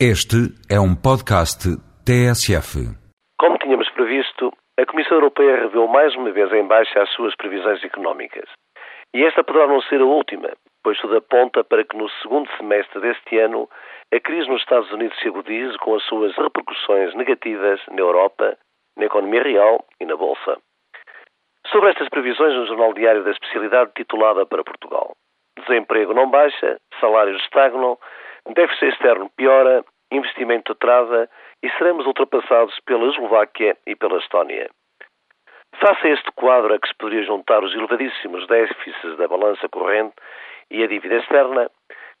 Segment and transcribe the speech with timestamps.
[0.00, 1.70] Este é um podcast
[2.02, 2.82] TSF.
[3.38, 7.78] Como tínhamos previsto, a Comissão Europeia revelou mais uma vez em baixa as suas previsões
[7.84, 8.50] económicas.
[9.14, 10.50] E esta poderá não ser a última,
[10.82, 13.70] pois tudo aponta para que no segundo semestre deste ano
[14.12, 18.58] a crise nos Estados Unidos se agudize com as suas repercussões negativas na Europa,
[18.96, 20.58] na economia real e na Bolsa.
[21.68, 25.12] Sobre estas previsões, no Jornal Diário da Especialidade titulada para Portugal.
[25.56, 27.96] Desemprego não baixa, salários estagnam,
[28.52, 31.28] déficit externo piora, investimento atrasa
[31.62, 34.68] e seremos ultrapassados pela Eslováquia e pela Estónia.
[35.80, 40.14] Face a este quadro a que se poderia juntar os elevadíssimos déficits da balança corrente
[40.70, 41.70] e a dívida externa,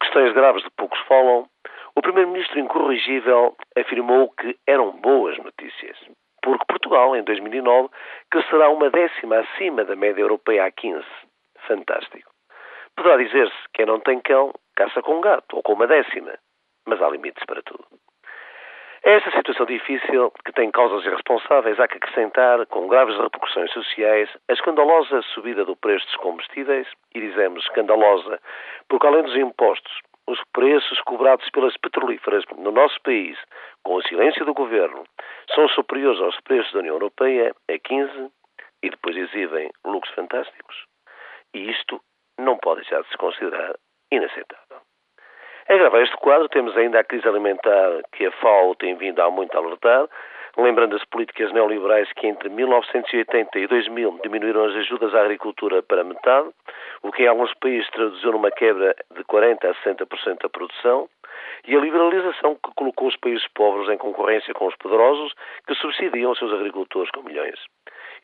[0.00, 1.46] questões graves de poucos falam,
[1.94, 5.98] o Primeiro-Ministro incorrigível afirmou que eram boas notícias,
[6.42, 7.90] porque Portugal, em 2009,
[8.30, 11.04] crescerá uma décima acima da média europeia a 15.
[11.68, 12.30] Fantástico.
[12.96, 14.52] Poderá dizer-se que quem não tem cão
[14.82, 16.32] caça com um gato ou com uma décima,
[16.86, 17.84] mas há limites para tudo.
[19.04, 24.28] É esta situação difícil, que tem causas irresponsáveis, há que acrescentar, com graves repercussões sociais,
[24.48, 28.40] a escandalosa subida do preço dos combustíveis, e dizemos escandalosa,
[28.88, 29.92] porque além dos impostos,
[30.28, 33.36] os preços cobrados pelas petrolíferas no nosso país,
[33.84, 35.04] com o silêncio do governo,
[35.52, 38.30] são superiores aos preços da União Europeia a 15
[38.84, 40.86] e depois exibem lucros fantásticos.
[41.54, 42.00] E isto
[42.38, 43.74] não pode deixar de se considerar
[44.12, 44.61] inaceitável.
[45.68, 49.30] A gravar este quadro, temos ainda a crise alimentar que a FAO tem vindo há
[49.30, 50.08] muito a alertar,
[50.56, 56.04] lembrando as políticas neoliberais que entre 1980 e 2000 diminuíram as ajudas à agricultura para
[56.04, 56.50] metade,
[57.02, 61.08] o que em alguns países traduziu numa quebra de 40% a 60% da produção,
[61.66, 65.32] e a liberalização que colocou os países pobres em concorrência com os poderosos
[65.66, 67.58] que subsidiam os seus agricultores com milhões.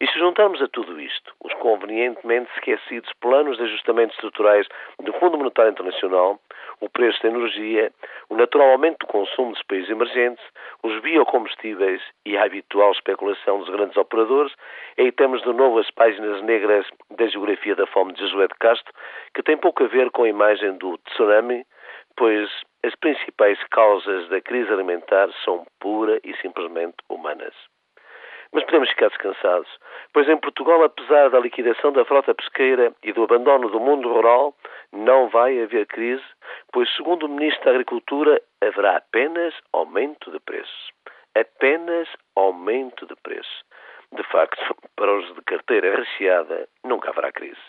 [0.00, 4.64] E se juntarmos a tudo isto os convenientemente esquecidos planos de ajustamento estruturais
[5.02, 6.38] do Fundo Monetário Internacional,
[6.80, 7.90] o preço da energia,
[8.28, 10.44] o natural aumento do consumo dos países emergentes,
[10.84, 14.54] os biocombustíveis e a habitual especulação dos grandes operadores,
[14.96, 18.94] aí temos de novo as páginas negras da geografia da fome de Josué de Castro,
[19.34, 21.66] que tem pouco a ver com a imagem do tsunami,
[22.16, 22.48] pois
[22.84, 27.54] as principais causas da crise alimentar são pura e simplesmente humanas.
[28.52, 29.68] Mas podemos ficar descansados,
[30.12, 34.54] pois em Portugal, apesar da liquidação da frota pesqueira e do abandono do mundo rural,
[34.92, 36.24] não vai haver crise,
[36.72, 40.90] pois, segundo o Ministro da Agricultura, haverá apenas aumento de preços.
[41.34, 43.62] Apenas aumento de preços.
[44.12, 44.58] De facto,
[44.96, 47.60] para os de carteira recheada, nunca haverá crise.